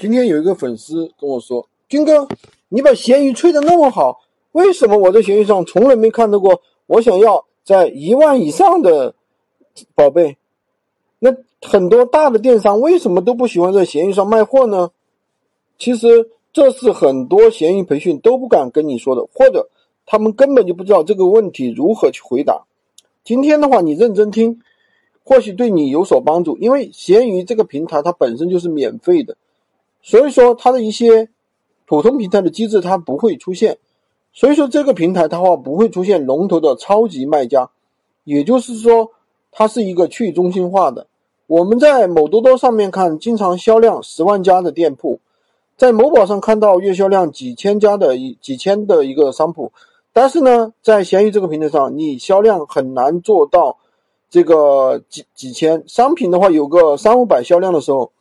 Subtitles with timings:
[0.00, 2.26] 今天有一个粉丝跟我说：“军哥，
[2.70, 9.14] 你把闲鱼吹得那么好，为什么我在闲鱼上从来没看到过我想要在一万以上的
[9.94, 10.38] 宝贝？
[11.18, 14.88] 那很多大的电商为什么都不喜欢在闲鱼上卖货呢？”
[15.78, 19.68] 其实这是很多闲鱼培训都不敢跟你说的，或者
[20.06, 22.64] 他们根本就不知道这个问题如何去回答。
[23.22, 24.62] 今天的话，你认真听，
[25.24, 26.56] 或许对你有所帮助。
[26.56, 29.36] 因为闲鱼这个平台它本身就是免费的。
[30.02, 31.28] 所以说，它的一些
[31.86, 33.78] 普通平台的机制它不会出现，
[34.32, 37.68] 所以说这个平台的话不会出现龙头的超级卖家，
[38.24, 39.10] 也就是说，
[39.52, 41.06] 它是一个去中心化的。
[41.46, 45.20] 我们在某多多上面看，经常销量十万家的店铺，
[45.76, 49.70] 在某宝上看到月销量几千家的一几千的一个商铺，
[50.12, 53.76] 但是呢，在闲鱼这个平台上，你销量很难做到
[54.30, 58.12] 这个几几千商品的话，有个三五百销量的时候。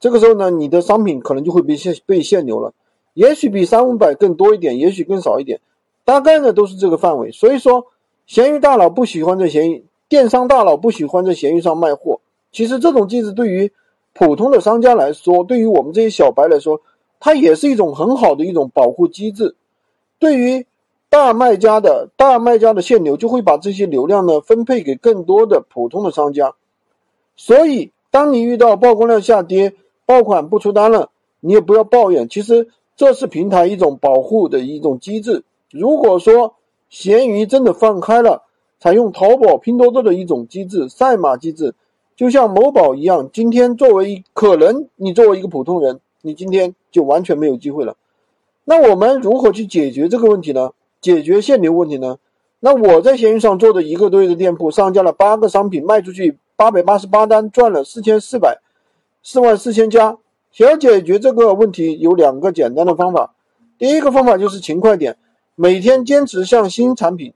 [0.00, 2.72] 这个时候呢，你的商品可能就会被限被限流了，
[3.12, 5.60] 也许比三五百更多一点，也许更少一点，
[6.06, 7.30] 大概呢都是这个范围。
[7.30, 7.86] 所以说，
[8.26, 12.20] 闲鱼大佬不喜欢在闲鱼，电商大佬不喜欢在闲鱼上卖货。
[12.50, 13.70] 其实这种机制对于
[14.14, 16.80] 普通的商家来说，对于我们这些小白来说，
[17.20, 19.54] 它也是一种很好的一种保护机制。
[20.18, 20.66] 对于
[21.10, 26.54] 大卖家的大卖家的限流，就会把这些流量呢分配给更多的普通的商家。
[27.36, 29.74] 所以，当你遇到曝光量下跌，
[30.10, 32.28] 爆款不出单了，你也不要抱怨。
[32.28, 32.66] 其实
[32.96, 35.44] 这是平台一种保护的一种机制。
[35.70, 36.56] 如果说
[36.88, 38.42] 闲鱼真的放开了，
[38.80, 41.76] 采用淘宝、拼多多的一种机制、赛马机制，
[42.16, 47.94] 就像某宝一样，今天作为可能你作为一个普通人，你今天就完全没有机会了。
[48.64, 50.72] 那我们如何去解决这个问题呢？
[51.00, 52.18] 解决限流问题呢？
[52.58, 58.60] 那我在闲鱼上做的一个多月的店铺，上架了八个商品，卖出去八百八十八单，赚了四千四百。
[59.22, 60.16] 四万四千加，
[60.50, 63.34] 想要解决这个问题，有两个简单的方法。
[63.78, 65.16] 第一个方法就是勤快点，
[65.54, 67.32] 每天坚持上新产品，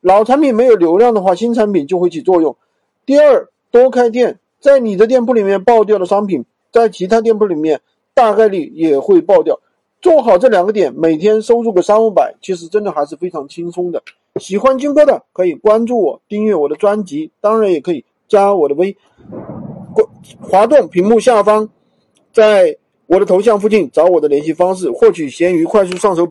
[0.00, 2.56] 老产品没有流量的话，新产品就会起作用。
[3.04, 7.80] 第二，多开店，在你的店铺里面爆掉的商品，在其他店铺里面
[8.14, 9.60] 大概率也会爆掉。
[10.02, 14.02] 做好这两个点，每天收入个三五百，其实真的还是非常轻松的。
[14.36, 18.96] 喜欢军哥的可以关注我，订阅我的专辑，当然也可以加我的微。
[20.40, 21.68] 滑动屏幕下方，
[22.32, 22.76] 在
[23.06, 26.24] 我的头像附近找我的联系方式，获取闲鱼快速上手。